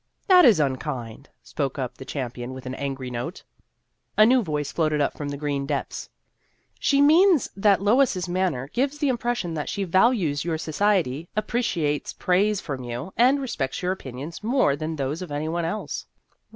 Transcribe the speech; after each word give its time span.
"That 0.27 0.45
is 0.45 0.59
unkind," 0.59 1.29
spoke 1.43 1.77
up 1.77 1.95
the 1.99 2.05
cham 2.05 2.31
pion 2.31 2.55
with 2.55 2.65
an 2.65 2.73
angry 2.73 3.11
note. 3.11 3.43
A 4.17 4.25
new 4.25 4.41
voice 4.41 4.71
floated 4.71 4.99
up 4.99 5.15
from 5.15 5.29
the 5.29 5.37
green 5.37 5.67
depths:" 5.67 6.09
She 6.79 7.03
means 7.03 7.51
that 7.55 7.83
Lois's 7.83 8.27
manner 8.27 8.67
gives 8.73 8.97
the 8.97 9.09
impression 9.09 9.53
that 9.53 9.69
she 9.69 9.83
values 9.83 10.43
your 10.43 10.57
society, 10.57 11.29
appreciates 11.35 12.13
praise 12.13 12.59
from 12.59 12.83
you, 12.83 13.13
and 13.15 13.39
respects 13.39 13.83
your 13.83 13.91
opinions 13.91 14.43
more 14.43 14.75
than 14.75 14.95
those 14.95 15.21
of 15.21 15.31
any 15.31 15.47
one 15.47 15.65
else." 15.65 16.07